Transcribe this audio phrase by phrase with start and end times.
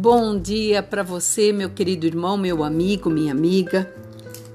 [0.00, 3.92] bom dia para você, meu querido irmão, meu amigo, minha amiga.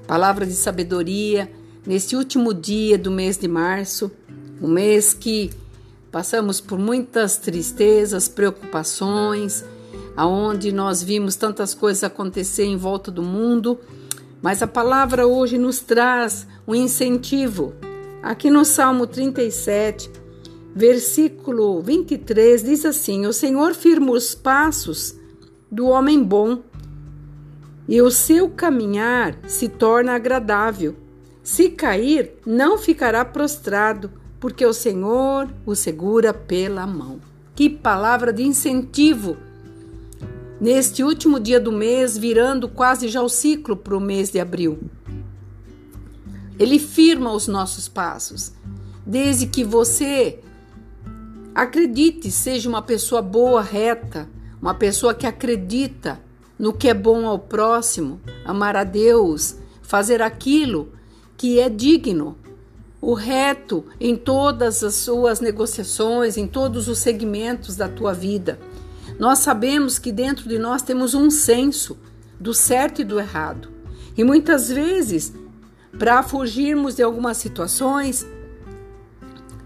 [0.06, 1.52] Palavra de sabedoria
[1.86, 4.10] neste último dia do mês de março,
[4.58, 5.50] um mês que
[6.10, 9.62] passamos por muitas tristezas, preocupações,
[10.16, 13.78] aonde nós vimos tantas coisas acontecer em volta do mundo,
[14.40, 17.74] mas a palavra hoje nos traz um incentivo.
[18.22, 20.10] Aqui no Salmo 37,
[20.74, 25.22] versículo 23 diz assim: O Senhor firma os passos
[25.74, 26.62] do homem bom
[27.88, 30.94] e o seu caminhar se torna agradável.
[31.42, 37.20] Se cair, não ficará prostrado, porque o Senhor o segura pela mão.
[37.56, 39.36] Que palavra de incentivo!
[40.60, 44.78] Neste último dia do mês, virando quase já o ciclo para o mês de abril.
[46.56, 48.52] Ele firma os nossos passos,
[49.04, 50.38] desde que você
[51.52, 54.28] acredite, seja uma pessoa boa, reta,
[54.64, 56.18] uma pessoa que acredita
[56.58, 60.90] no que é bom ao próximo, amar a Deus, fazer aquilo
[61.36, 62.34] que é digno,
[62.98, 68.58] o reto em todas as suas negociações, em todos os segmentos da tua vida.
[69.18, 71.98] Nós sabemos que dentro de nós temos um senso
[72.40, 73.68] do certo e do errado.
[74.16, 75.34] E muitas vezes,
[75.98, 78.26] para fugirmos de algumas situações,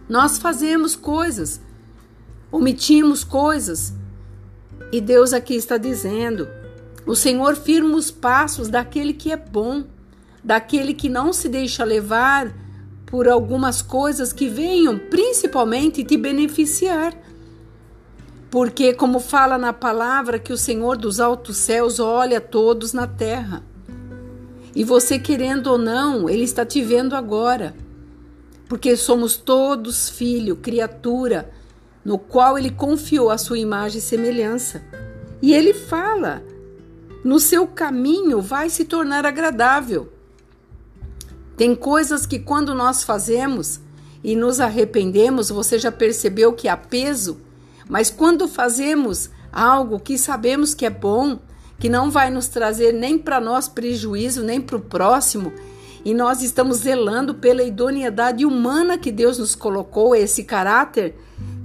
[0.08, 1.60] nós fazemos coisas,
[2.50, 3.96] omitimos coisas
[4.90, 6.48] e Deus aqui está dizendo:
[7.06, 9.84] o Senhor firma os passos daquele que é bom,
[10.42, 12.52] daquele que não se deixa levar
[13.06, 17.14] por algumas coisas que venham principalmente te beneficiar.
[18.50, 23.62] Porque, como fala na palavra, que o Senhor dos altos céus olha todos na terra.
[24.74, 27.74] E você, querendo ou não, Ele está te vendo agora.
[28.66, 31.50] Porque somos todos filho, criatura
[32.08, 34.82] no qual ele confiou a sua imagem e semelhança.
[35.42, 36.42] E ele fala:
[37.22, 40.10] no seu caminho vai se tornar agradável.
[41.54, 43.78] Tem coisas que quando nós fazemos
[44.24, 47.42] e nos arrependemos, você já percebeu que há peso,
[47.86, 51.38] mas quando fazemos algo que sabemos que é bom,
[51.78, 55.52] que não vai nos trazer nem para nós prejuízo, nem para o próximo,
[56.06, 61.14] e nós estamos zelando pela idoneidade humana que Deus nos colocou, esse caráter,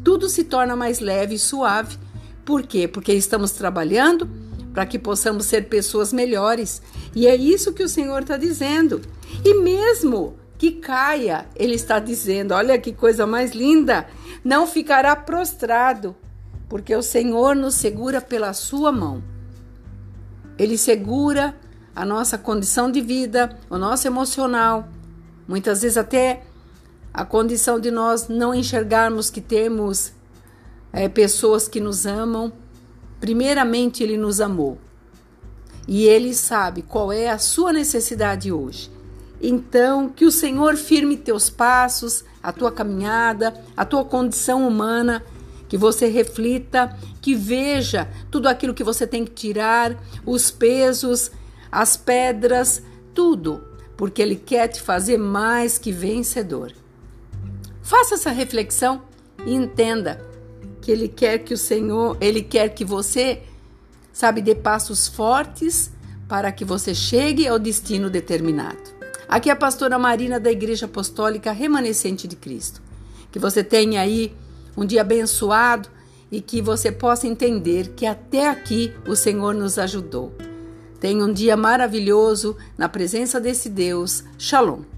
[0.04, 1.98] tudo se torna mais leve e suave.
[2.44, 2.88] Por quê?
[2.88, 4.30] Porque estamos trabalhando
[4.74, 6.82] para que possamos ser pessoas melhores.
[7.16, 9.02] E é isso que o Senhor está dizendo.
[9.46, 14.08] E mesmo que caia, Ele está dizendo: olha que coisa mais linda,
[14.44, 16.16] não ficará prostrado,
[16.68, 19.24] porque o Senhor nos segura pela Sua mão.
[20.58, 21.56] Ele segura
[21.96, 24.88] a nossa condição de vida, o nosso emocional,
[25.48, 26.44] muitas vezes até
[27.14, 30.14] a condição de nós não enxergarmos que temos
[30.92, 32.52] é, pessoas que nos amam.
[33.20, 34.80] Primeiramente, Ele nos amou
[35.88, 38.90] e Ele sabe qual é a sua necessidade hoje.
[39.42, 45.24] Então, que o Senhor firme teus passos, a tua caminhada, a tua condição humana,
[45.68, 51.30] que você reflita, que veja tudo aquilo que você tem que tirar, os pesos,
[51.72, 52.82] as pedras,
[53.14, 53.64] tudo,
[53.98, 56.74] porque Ele quer te fazer mais que vencedor.
[57.84, 59.02] Faça essa reflexão
[59.46, 60.26] e entenda
[60.82, 63.44] que ele quer que o Senhor, ele quer que você,
[64.12, 65.92] sabe, dê passos fortes
[66.28, 68.82] para que você chegue ao destino determinado.
[69.28, 72.82] Aqui é a pastora Marina da Igreja Apostólica Remanescente de Cristo.
[73.30, 74.34] Que você tenha aí
[74.78, 75.90] um dia abençoado
[76.32, 80.34] e que você possa entender que até aqui o Senhor nos ajudou.
[81.02, 84.24] Tenha um dia maravilhoso na presença desse Deus.
[84.38, 84.93] Shalom.